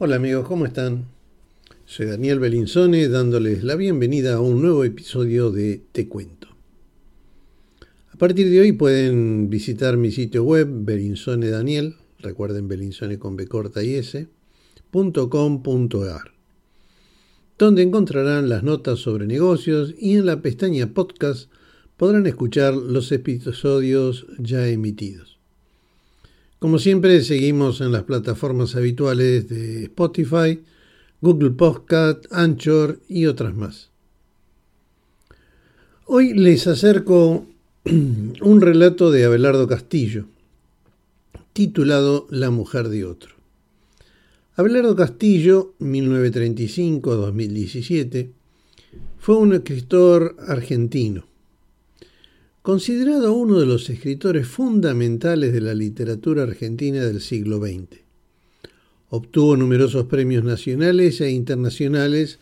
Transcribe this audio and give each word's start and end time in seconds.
Hola 0.00 0.14
amigos, 0.14 0.46
¿cómo 0.46 0.64
están? 0.64 1.06
Soy 1.84 2.06
Daniel 2.06 2.38
Belinzone 2.38 3.08
dándoles 3.08 3.64
la 3.64 3.74
bienvenida 3.74 4.36
a 4.36 4.40
un 4.40 4.62
nuevo 4.62 4.84
episodio 4.84 5.50
de 5.50 5.82
Te 5.90 6.06
Cuento. 6.06 6.46
A 8.12 8.16
partir 8.16 8.48
de 8.48 8.60
hoy 8.60 8.70
pueden 8.70 9.50
visitar 9.50 9.96
mi 9.96 10.12
sitio 10.12 10.44
web 10.44 10.68
Belinzone 10.70 11.50
Daniel, 11.50 11.96
recuerden 12.20 12.68
Belinzone 12.68 13.18
con 13.18 13.34
B 13.34 13.48
corta 13.48 13.82
y 13.82 13.96
S, 13.96 14.28
.com.ar, 14.92 16.32
donde 17.58 17.82
encontrarán 17.82 18.48
las 18.48 18.62
notas 18.62 19.00
sobre 19.00 19.26
negocios 19.26 19.96
y 19.98 20.14
en 20.14 20.26
la 20.26 20.40
pestaña 20.42 20.94
podcast 20.94 21.50
podrán 21.96 22.28
escuchar 22.28 22.72
los 22.74 23.10
episodios 23.10 24.28
ya 24.38 24.68
emitidos. 24.68 25.37
Como 26.58 26.78
siempre, 26.80 27.22
seguimos 27.22 27.80
en 27.80 27.92
las 27.92 28.02
plataformas 28.02 28.74
habituales 28.74 29.48
de 29.48 29.84
Spotify, 29.84 30.60
Google 31.20 31.52
Podcast, 31.52 32.26
Anchor 32.32 32.98
y 33.06 33.26
otras 33.26 33.54
más. 33.54 33.90
Hoy 36.06 36.34
les 36.34 36.66
acerco 36.66 37.46
un 37.84 38.60
relato 38.60 39.12
de 39.12 39.24
Abelardo 39.24 39.68
Castillo, 39.68 40.24
titulado 41.52 42.26
La 42.28 42.50
mujer 42.50 42.88
de 42.88 43.04
otro. 43.04 43.36
Abelardo 44.56 44.96
Castillo, 44.96 45.76
1935-2017, 45.78 48.32
fue 49.16 49.36
un 49.36 49.52
escritor 49.52 50.34
argentino 50.48 51.27
considerado 52.68 53.32
uno 53.32 53.58
de 53.60 53.64
los 53.64 53.88
escritores 53.88 54.46
fundamentales 54.46 55.54
de 55.54 55.62
la 55.62 55.72
literatura 55.72 56.42
argentina 56.42 57.02
del 57.02 57.22
siglo 57.22 57.60
XX. 57.60 58.02
Obtuvo 59.08 59.56
numerosos 59.56 60.04
premios 60.04 60.44
nacionales 60.44 61.22
e 61.22 61.30
internacionales 61.30 62.40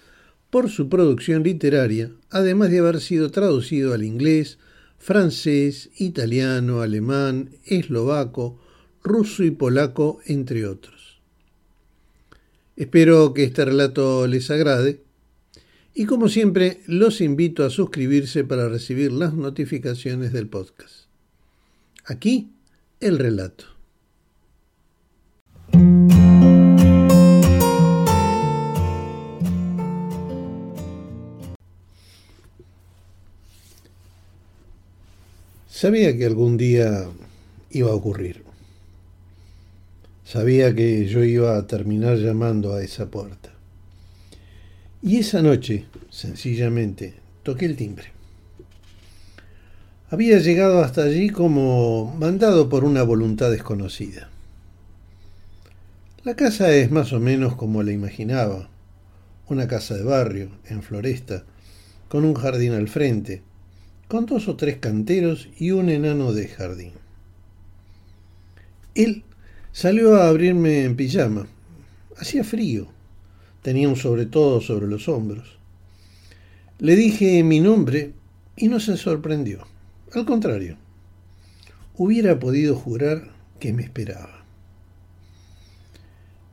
por 0.51 0.69
su 0.69 0.89
producción 0.89 1.45
literaria, 1.45 2.11
además 2.29 2.73
de 2.73 2.81
haber 2.81 3.01
sido 3.01 3.31
traducido 3.31 3.95
al 3.95 4.03
inglés, 4.03 4.59
francés, 4.99 5.91
italiano, 5.97 6.81
alemán, 6.81 7.51
eslovaco, 7.65 8.61
ruso 9.05 9.45
y 9.45 9.53
polaco, 9.53 10.19
entre 10.27 10.67
otros. 10.67 11.21
Espero 12.75 13.33
que 13.33 13.45
este 13.45 13.65
relato 13.65 14.27
les 14.27 14.51
agrade 14.51 15.06
y 15.99 16.05
como 16.05 16.29
siempre, 16.29 16.83
los 16.87 17.23
invito 17.23 17.65
a 17.65 17.71
suscribirse 17.71 18.45
para 18.45 18.69
recibir 18.69 19.13
las 19.13 19.33
notificaciones 19.33 20.31
del 20.31 20.47
podcast. 20.47 21.07
Aquí, 22.05 22.53
el 23.01 23.19
relato. 23.19 23.65
Sabía 35.67 36.15
que 36.15 36.27
algún 36.27 36.59
día 36.59 37.09
iba 37.71 37.91
a 37.91 37.95
ocurrir. 37.95 38.43
Sabía 40.27 40.75
que 40.75 41.07
yo 41.07 41.25
iba 41.25 41.57
a 41.57 41.67
terminar 41.67 42.19
llamando 42.19 42.75
a 42.75 42.83
esa 42.83 43.11
puerta. 43.11 43.56
Y 45.03 45.19
esa 45.19 45.43
noche, 45.43 45.85
sencillamente, 46.11 47.15
toqué 47.43 47.67
el 47.67 47.77
timbre. 47.77 48.07
Había 50.09 50.39
llegado 50.39 50.83
hasta 50.83 51.03
allí 51.03 51.29
como 51.31 52.15
mandado 52.19 52.69
por 52.69 52.85
una 52.85 53.03
voluntad 53.03 53.51
desconocida. 53.51 54.31
La 56.25 56.35
casa 56.35 56.75
es 56.75 56.91
más 56.91 57.13
o 57.13 57.21
menos 57.21 57.57
como 57.57 57.83
la 57.83 57.93
imaginaba, 57.93 58.69
una 59.49 59.69
casa 59.69 59.95
de 59.95 60.03
barrio, 60.03 60.51
en 60.65 60.83
floresta, 60.83 61.45
con 62.09 62.25
un 62.25 62.35
jardín 62.35 62.73
al 62.73 62.89
frente, 62.89 63.43
con 64.09 64.27
dos 64.27 64.49
o 64.49 64.57
tres 64.57 64.79
canteros 64.79 65.49
y 65.59 65.73
un 65.73 65.91
enano 65.91 66.33
de 66.33 66.49
jardín. 66.49 66.93
Él 68.95 69.25
salió 69.73 70.17
a 70.17 70.29
abrirme 70.29 70.85
en 70.85 70.97
pijama. 70.97 71.47
Hacía 72.17 72.45
frío 72.45 72.96
tenía 73.67 73.89
un 73.89 73.97
sobre 73.97 74.27
todo 74.27 74.61
sobre 74.61 74.87
los 74.87 75.09
hombros. 75.09 75.59
Le 76.79 76.95
dije 76.95 77.43
mi 77.43 77.59
nombre 77.59 78.13
y 78.55 78.69
no 78.69 78.79
se 78.79 78.97
sorprendió. 78.97 79.67
Al 80.15 80.25
contrario, 80.25 80.77
hubiera 81.97 82.39
podido 82.39 82.77
jurar 82.77 83.33
que 83.59 83.73
me 83.73 83.83
esperaba. 83.83 84.45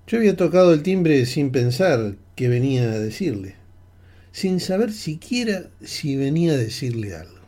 Yo 0.07 0.17
había 0.17 0.35
tocado 0.35 0.73
el 0.73 0.81
timbre 0.81 1.27
sin 1.27 1.51
pensar 1.51 2.15
que 2.35 2.47
venía 2.47 2.91
a 2.91 2.97
decirle, 2.97 3.57
sin 4.31 4.59
saber 4.59 4.91
siquiera 4.91 5.69
si 5.83 6.15
venía 6.15 6.53
a 6.53 6.57
decirle 6.57 7.15
algo. 7.15 7.41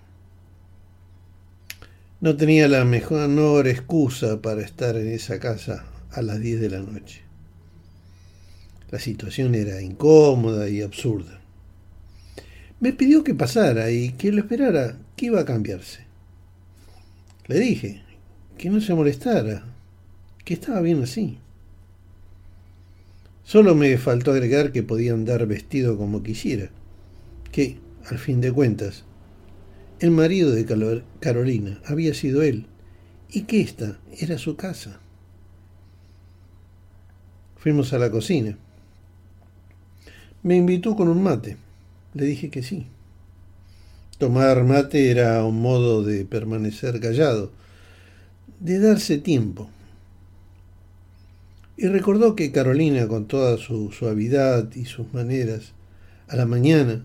No 2.21 2.37
tenía 2.37 2.67
la 2.67 2.85
mejor 2.85 3.67
excusa 3.67 4.43
para 4.43 4.61
estar 4.61 4.95
en 4.95 5.07
esa 5.07 5.39
casa 5.39 5.87
a 6.11 6.21
las 6.21 6.39
10 6.39 6.61
de 6.61 6.69
la 6.69 6.81
noche. 6.81 7.24
La 8.95 9.01
situación 9.01 9.55
era 9.55 9.81
incómoda 9.81 10.69
y 10.69 10.81
absurda. 10.81 11.41
Me 12.79 12.93
pidió 12.93 13.25
que 13.25 13.35
pasara 13.35 13.91
y 13.91 14.13
que 14.13 14.31
lo 14.31 14.39
esperara, 14.39 14.97
que 15.17 15.25
iba 15.25 15.41
a 15.41 15.45
cambiarse. 15.45 16.05
Le 17.47 17.59
dije 17.59 18.03
que 18.57 18.69
no 18.69 18.79
se 18.79 18.93
molestara, 18.93 19.65
que 20.45 20.53
estaba 20.53 20.79
bien 20.79 21.03
así. 21.03 21.39
Solo 23.43 23.75
me 23.75 23.97
faltó 23.97 24.31
agregar 24.31 24.71
que 24.71 24.81
podía 24.81 25.11
andar 25.11 25.45
vestido 25.45 25.97
como 25.97 26.23
quisiera, 26.23 26.69
que, 27.51 27.79
al 28.05 28.17
fin 28.17 28.39
de 28.39 28.53
cuentas, 28.53 29.03
el 29.99 30.11
marido 30.11 30.51
de 30.51 30.65
Carolina 31.19 31.81
había 31.83 32.13
sido 32.13 32.43
él 32.43 32.67
y 33.29 33.41
que 33.41 33.59
esta 33.59 33.99
era 34.17 34.37
su 34.37 34.55
casa. 34.55 35.01
Fuimos 37.57 37.91
a 37.91 37.99
la 37.99 38.09
cocina. 38.09 38.57
Me 40.45 40.55
invitó 40.55 40.95
con 40.95 41.07
un 41.07 41.23
mate. 41.23 41.57
Le 42.13 42.25
dije 42.25 42.51
que 42.51 42.61
sí. 42.61 42.85
Tomar 44.19 44.63
mate 44.63 45.09
era 45.09 45.43
un 45.43 45.59
modo 45.59 46.03
de 46.03 46.23
permanecer 46.23 46.99
callado, 46.99 47.51
de 48.59 48.77
darse 48.77 49.17
tiempo. 49.17 49.71
Y 51.77 51.87
recordó 51.87 52.35
que 52.35 52.51
Carolina, 52.51 53.07
con 53.07 53.25
toda 53.25 53.57
su 53.57 53.91
suavidad 53.91 54.71
y 54.75 54.85
sus 54.85 55.11
maneras, 55.15 55.71
a 56.27 56.35
la 56.35 56.45
mañana, 56.45 57.03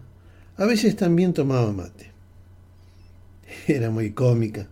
a 0.59 0.67
veces 0.67 0.95
también 0.95 1.33
tomaba 1.33 1.72
mate. 1.72 2.11
Era 3.69 3.89
muy 3.89 4.11
cómica. 4.11 4.69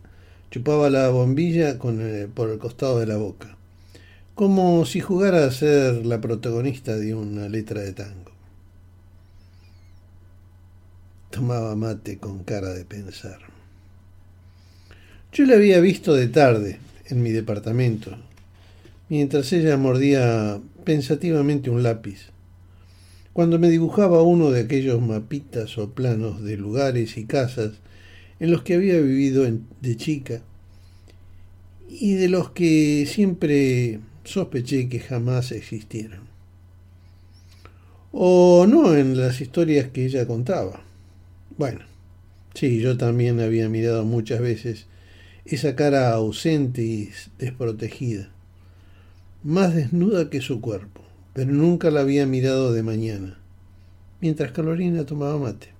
Chupaba 0.50 0.90
la 0.90 1.08
bombilla 1.08 1.78
con 1.78 2.02
por 2.34 2.50
el 2.50 2.58
costado 2.58 3.00
de 3.00 3.06
la 3.06 3.16
boca, 3.16 3.56
como 4.34 4.84
si 4.84 5.00
jugara 5.00 5.46
a 5.46 5.52
ser 5.52 6.04
la 6.04 6.20
protagonista 6.20 6.98
de 6.98 7.14
una 7.14 7.48
letra 7.48 7.80
de 7.80 7.94
tango. 7.94 8.27
Tomaba 11.38 11.76
mate 11.76 12.18
con 12.18 12.42
cara 12.42 12.74
de 12.74 12.84
pensar. 12.84 13.38
Yo 15.32 15.44
la 15.44 15.54
había 15.54 15.78
visto 15.78 16.12
de 16.14 16.26
tarde 16.26 16.80
en 17.06 17.22
mi 17.22 17.30
departamento, 17.30 18.10
mientras 19.08 19.52
ella 19.52 19.76
mordía 19.76 20.60
pensativamente 20.82 21.70
un 21.70 21.84
lápiz, 21.84 22.30
cuando 23.32 23.60
me 23.60 23.68
dibujaba 23.68 24.22
uno 24.22 24.50
de 24.50 24.62
aquellos 24.62 25.00
mapitas 25.00 25.78
o 25.78 25.90
planos 25.90 26.42
de 26.42 26.56
lugares 26.56 27.16
y 27.16 27.24
casas 27.24 27.74
en 28.40 28.50
los 28.50 28.62
que 28.62 28.74
había 28.74 28.98
vivido 28.98 29.46
de 29.80 29.96
chica 29.96 30.42
y 31.88 32.14
de 32.14 32.28
los 32.28 32.50
que 32.50 33.06
siempre 33.06 34.00
sospeché 34.24 34.88
que 34.88 34.98
jamás 34.98 35.52
existieran. 35.52 36.22
O 38.10 38.66
no 38.68 38.96
en 38.96 39.16
las 39.16 39.40
historias 39.40 39.86
que 39.90 40.04
ella 40.04 40.26
contaba. 40.26 40.87
Bueno, 41.58 41.80
sí, 42.54 42.78
yo 42.78 42.96
también 42.96 43.40
había 43.40 43.68
mirado 43.68 44.04
muchas 44.04 44.40
veces 44.40 44.86
esa 45.44 45.74
cara 45.74 46.12
ausente 46.12 46.82
y 46.82 47.10
desprotegida, 47.36 48.28
más 49.42 49.74
desnuda 49.74 50.30
que 50.30 50.40
su 50.40 50.60
cuerpo, 50.60 51.02
pero 51.32 51.50
nunca 51.50 51.90
la 51.90 52.02
había 52.02 52.26
mirado 52.26 52.72
de 52.72 52.84
mañana, 52.84 53.38
mientras 54.20 54.52
Carolina 54.52 55.04
tomaba 55.04 55.36
mate. 55.36 55.70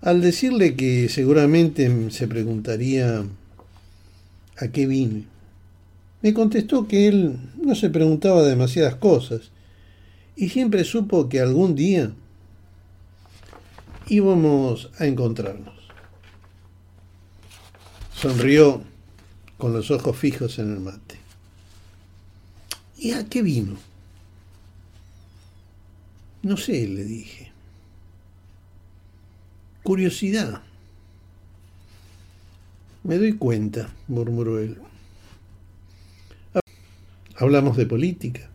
Al 0.00 0.20
decirle 0.20 0.74
que 0.74 1.08
seguramente 1.08 2.10
se 2.10 2.26
preguntaría 2.26 3.24
a 4.56 4.68
qué 4.68 4.88
vine, 4.88 5.26
me 6.22 6.34
contestó 6.34 6.88
que 6.88 7.06
él 7.06 7.38
no 7.62 7.76
se 7.76 7.88
preguntaba 7.88 8.42
demasiadas 8.42 8.96
cosas 8.96 9.52
y 10.34 10.48
siempre 10.48 10.82
supo 10.82 11.28
que 11.28 11.40
algún 11.40 11.76
día 11.76 12.12
íbamos 14.08 14.90
a 14.98 15.06
encontrarnos. 15.06 15.74
Sonrió 18.14 18.82
con 19.58 19.72
los 19.72 19.90
ojos 19.90 20.16
fijos 20.16 20.58
en 20.58 20.72
el 20.72 20.80
mate. 20.80 21.16
¿Y 22.98 23.12
a 23.12 23.26
qué 23.26 23.42
vino? 23.42 23.76
No 26.42 26.56
sé, 26.56 26.86
le 26.88 27.04
dije. 27.04 27.52
Curiosidad. 29.82 30.62
Me 33.04 33.18
doy 33.18 33.34
cuenta, 33.34 33.92
murmuró 34.08 34.58
él. 34.58 34.78
Hablamos 37.36 37.76
de 37.76 37.86
política. 37.86 38.48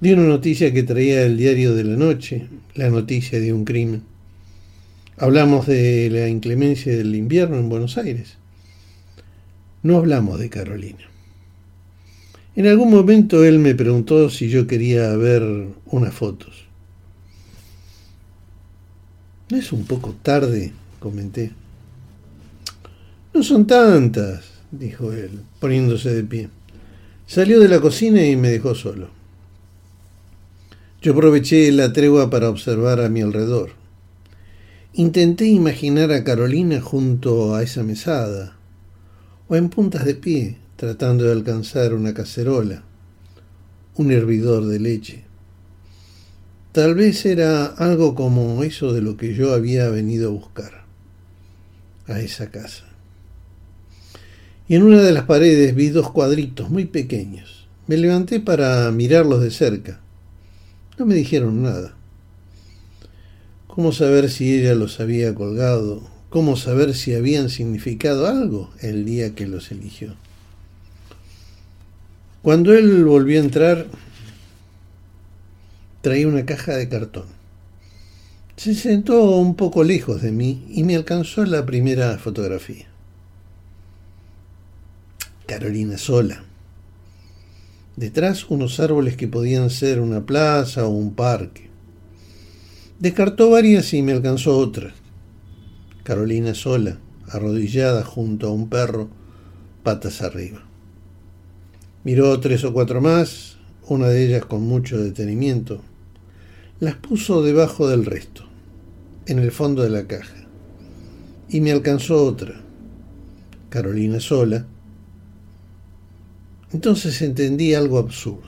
Di 0.00 0.12
una 0.12 0.24
noticia 0.24 0.72
que 0.72 0.82
traía 0.82 1.22
el 1.22 1.36
diario 1.36 1.74
de 1.74 1.84
la 1.84 1.96
noche, 1.96 2.48
la 2.74 2.90
noticia 2.90 3.38
de 3.38 3.52
un 3.52 3.64
crimen. 3.64 4.13
Hablamos 5.16 5.66
de 5.66 6.10
la 6.10 6.28
inclemencia 6.28 6.96
del 6.96 7.14
invierno 7.14 7.56
en 7.56 7.68
Buenos 7.68 7.98
Aires. 7.98 8.36
No 9.84 9.96
hablamos 9.96 10.40
de 10.40 10.50
Carolina. 10.50 11.04
En 12.56 12.66
algún 12.66 12.90
momento 12.90 13.44
él 13.44 13.60
me 13.60 13.76
preguntó 13.76 14.28
si 14.28 14.48
yo 14.48 14.66
quería 14.66 15.16
ver 15.16 15.68
unas 15.86 16.14
fotos. 16.14 16.64
¿No 19.50 19.56
es 19.56 19.72
un 19.72 19.84
poco 19.84 20.16
tarde? 20.20 20.72
comenté. 20.98 21.52
No 23.34 23.42
son 23.42 23.66
tantas, 23.66 24.44
dijo 24.70 25.12
él, 25.12 25.42
poniéndose 25.60 26.12
de 26.14 26.24
pie. 26.24 26.48
Salió 27.26 27.60
de 27.60 27.68
la 27.68 27.80
cocina 27.80 28.24
y 28.24 28.36
me 28.36 28.50
dejó 28.50 28.74
solo. 28.74 29.10
Yo 31.02 31.12
aproveché 31.12 31.70
la 31.70 31.92
tregua 31.92 32.30
para 32.30 32.48
observar 32.48 33.00
a 33.00 33.08
mi 33.08 33.20
alrededor. 33.20 33.83
Intenté 34.96 35.46
imaginar 35.48 36.12
a 36.12 36.22
Carolina 36.22 36.80
junto 36.80 37.56
a 37.56 37.64
esa 37.64 37.82
mesada, 37.82 38.56
o 39.48 39.56
en 39.56 39.68
puntas 39.68 40.04
de 40.04 40.14
pie, 40.14 40.58
tratando 40.76 41.24
de 41.24 41.32
alcanzar 41.32 41.94
una 41.94 42.14
cacerola, 42.14 42.84
un 43.96 44.12
hervidor 44.12 44.66
de 44.66 44.78
leche. 44.78 45.24
Tal 46.70 46.94
vez 46.94 47.26
era 47.26 47.66
algo 47.66 48.14
como 48.14 48.62
eso 48.62 48.92
de 48.92 49.02
lo 49.02 49.16
que 49.16 49.34
yo 49.34 49.52
había 49.52 49.88
venido 49.88 50.28
a 50.28 50.32
buscar, 50.32 50.84
a 52.06 52.20
esa 52.20 52.52
casa. 52.52 52.84
Y 54.68 54.76
en 54.76 54.84
una 54.84 55.02
de 55.02 55.10
las 55.10 55.24
paredes 55.24 55.74
vi 55.74 55.88
dos 55.88 56.12
cuadritos 56.12 56.70
muy 56.70 56.84
pequeños. 56.84 57.66
Me 57.88 57.96
levanté 57.96 58.38
para 58.38 58.88
mirarlos 58.92 59.42
de 59.42 59.50
cerca. 59.50 60.00
No 60.96 61.04
me 61.04 61.16
dijeron 61.16 61.64
nada. 61.64 61.96
¿Cómo 63.74 63.90
saber 63.90 64.30
si 64.30 64.54
ella 64.54 64.76
los 64.76 65.00
había 65.00 65.34
colgado? 65.34 66.00
¿Cómo 66.30 66.56
saber 66.56 66.94
si 66.94 67.12
habían 67.12 67.50
significado 67.50 68.28
algo 68.28 68.70
el 68.80 69.04
día 69.04 69.34
que 69.34 69.48
los 69.48 69.72
eligió? 69.72 70.14
Cuando 72.40 72.72
él 72.72 73.04
volvió 73.04 73.40
a 73.40 73.44
entrar, 73.44 73.86
traía 76.02 76.28
una 76.28 76.46
caja 76.46 76.76
de 76.76 76.88
cartón. 76.88 77.24
Se 78.56 78.76
sentó 78.76 79.32
un 79.32 79.56
poco 79.56 79.82
lejos 79.82 80.22
de 80.22 80.30
mí 80.30 80.64
y 80.68 80.84
me 80.84 80.94
alcanzó 80.94 81.44
la 81.44 81.66
primera 81.66 82.16
fotografía. 82.18 82.86
Carolina 85.46 85.98
sola. 85.98 86.44
Detrás 87.96 88.48
unos 88.48 88.78
árboles 88.78 89.16
que 89.16 89.26
podían 89.26 89.68
ser 89.68 89.98
una 89.98 90.24
plaza 90.24 90.86
o 90.86 90.90
un 90.90 91.12
parque. 91.14 91.73
Descartó 93.00 93.50
varias 93.50 93.92
y 93.92 94.02
me 94.02 94.12
alcanzó 94.12 94.56
otra. 94.56 94.94
Carolina 96.04 96.54
sola, 96.54 96.98
arrodillada 97.28 98.04
junto 98.04 98.46
a 98.46 98.52
un 98.52 98.68
perro, 98.68 99.08
patas 99.82 100.22
arriba. 100.22 100.64
Miró 102.04 102.38
tres 102.38 102.62
o 102.62 102.72
cuatro 102.72 103.00
más, 103.00 103.56
una 103.88 104.08
de 104.08 104.24
ellas 104.24 104.44
con 104.44 104.62
mucho 104.62 104.98
detenimiento, 105.02 105.82
las 106.78 106.94
puso 106.94 107.42
debajo 107.42 107.88
del 107.88 108.04
resto, 108.04 108.44
en 109.26 109.40
el 109.40 109.50
fondo 109.50 109.82
de 109.82 109.90
la 109.90 110.06
caja. 110.06 110.46
Y 111.48 111.60
me 111.60 111.72
alcanzó 111.72 112.24
otra, 112.24 112.60
Carolina 113.70 114.20
sola. 114.20 114.66
Entonces 116.72 117.20
entendí 117.22 117.74
algo 117.74 117.98
absurdo. 117.98 118.42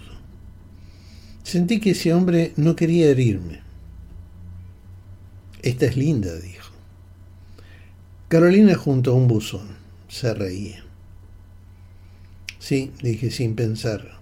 Sentí 1.42 1.80
que 1.80 1.90
ese 1.90 2.14
hombre 2.14 2.52
no 2.56 2.76
quería 2.76 3.10
herirme. 3.10 3.65
Esta 5.66 5.86
es 5.86 5.96
linda, 5.96 6.32
dijo. 6.32 6.70
Carolina 8.28 8.76
junto 8.76 9.10
a 9.10 9.14
un 9.14 9.26
buzón. 9.26 9.66
Se 10.06 10.32
reía. 10.32 10.84
Sí, 12.60 12.92
dije 13.02 13.32
sin 13.32 13.56
pensar. 13.56 14.20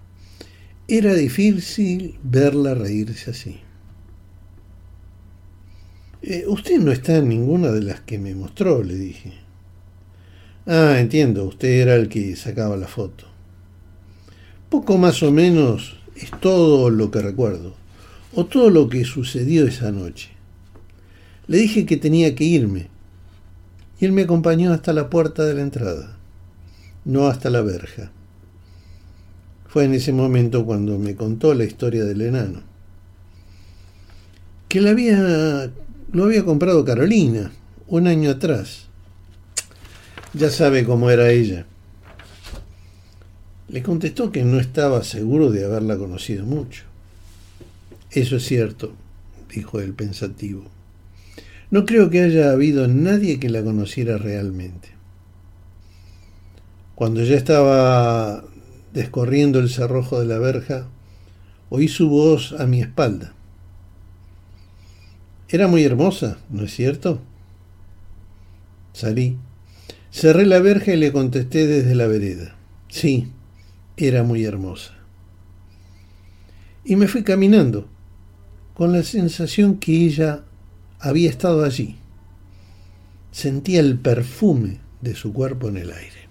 Era 0.87 1.13
difícil 1.13 2.17
verla 2.23 2.73
reírse 2.73 3.29
así. 3.29 3.59
Eh, 6.23 6.45
usted 6.47 6.79
no 6.79 6.91
está 6.91 7.17
en 7.17 7.29
ninguna 7.29 7.69
de 7.69 7.83
las 7.83 8.01
que 8.01 8.17
me 8.17 8.33
mostró, 8.33 8.81
le 8.81 8.95
dije. 8.95 9.33
Ah, 10.65 10.95
entiendo, 10.97 11.45
usted 11.45 11.79
era 11.79 11.93
el 11.93 12.09
que 12.09 12.35
sacaba 12.35 12.75
la 12.75 12.87
foto. 12.87 13.27
Poco 14.71 14.97
más 14.97 15.21
o 15.21 15.31
menos 15.31 15.99
es 16.15 16.31
todo 16.39 16.89
lo 16.89 17.11
que 17.11 17.21
recuerdo, 17.21 17.75
o 18.33 18.47
todo 18.47 18.71
lo 18.71 18.89
que 18.89 19.05
sucedió 19.05 19.67
esa 19.67 19.91
noche. 19.91 20.34
Le 21.47 21.57
dije 21.57 21.85
que 21.85 21.97
tenía 21.97 22.35
que 22.35 22.43
irme, 22.43 22.89
y 23.99 24.05
él 24.05 24.11
me 24.11 24.23
acompañó 24.23 24.73
hasta 24.73 24.93
la 24.93 25.09
puerta 25.09 25.43
de 25.43 25.53
la 25.53 25.61
entrada, 25.61 26.17
no 27.05 27.27
hasta 27.27 27.49
la 27.49 27.61
verja. 27.61 28.11
Fue 29.67 29.85
en 29.85 29.93
ese 29.93 30.13
momento 30.13 30.65
cuando 30.65 30.97
me 30.97 31.15
contó 31.15 31.53
la 31.53 31.65
historia 31.65 32.03
del 32.05 32.21
enano, 32.21 32.61
que 34.67 34.81
la 34.81 34.91
había 34.91 35.71
lo 36.11 36.23
había 36.23 36.45
comprado 36.45 36.85
Carolina 36.85 37.51
un 37.87 38.07
año 38.07 38.31
atrás. 38.31 38.87
Ya 40.33 40.49
sabe 40.49 40.85
cómo 40.85 41.09
era 41.09 41.29
ella. 41.29 41.65
Le 43.67 43.83
contestó 43.83 44.31
que 44.31 44.43
no 44.43 44.59
estaba 44.59 45.03
seguro 45.03 45.51
de 45.51 45.65
haberla 45.65 45.97
conocido 45.97 46.45
mucho. 46.45 46.83
Eso 48.11 48.37
es 48.37 48.45
cierto, 48.45 48.93
dijo 49.53 49.81
él 49.81 49.93
pensativo. 49.93 50.74
No 51.75 51.85
creo 51.85 52.09
que 52.09 52.21
haya 52.21 52.51
habido 52.51 52.87
nadie 52.87 53.37
que 53.37 53.49
la 53.49 53.61
conociera 53.61 54.17
realmente. 54.17 54.87
Cuando 56.95 57.21
ya 57.21 57.35
estaba 57.35 58.45
descorriendo 58.93 59.59
el 59.59 59.69
cerrojo 59.69 60.21
de 60.21 60.25
la 60.25 60.37
verja, 60.37 60.87
oí 61.67 61.89
su 61.89 62.07
voz 62.07 62.53
a 62.57 62.65
mi 62.65 62.79
espalda. 62.79 63.33
Era 65.49 65.67
muy 65.67 65.83
hermosa, 65.83 66.37
¿no 66.49 66.63
es 66.63 66.73
cierto? 66.73 67.19
Salí. 68.93 69.35
Cerré 70.11 70.45
la 70.45 70.59
verja 70.59 70.93
y 70.93 70.97
le 70.97 71.11
contesté 71.11 71.67
desde 71.67 71.93
la 71.93 72.07
vereda. 72.07 72.55
Sí, 72.87 73.33
era 73.97 74.23
muy 74.23 74.45
hermosa. 74.45 74.93
Y 76.85 76.95
me 76.95 77.09
fui 77.09 77.23
caminando, 77.23 77.89
con 78.75 78.93
la 78.93 79.03
sensación 79.03 79.77
que 79.77 80.05
ella 80.05 80.45
había 80.99 81.29
estado 81.29 81.63
allí. 81.63 81.97
Sentía 83.31 83.79
el 83.79 83.99
perfume 83.99 84.79
de 85.01 85.15
su 85.15 85.33
cuerpo 85.33 85.69
en 85.69 85.77
el 85.77 85.91
aire. 85.91 86.24